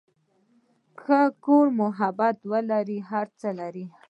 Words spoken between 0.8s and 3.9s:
که کور محبت ولري، هر څه لري.